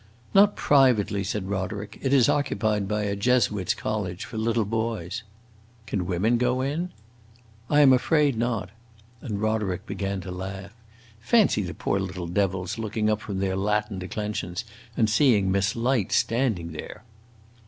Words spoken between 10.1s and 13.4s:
to laugh. "Fancy the poor little devils looking up from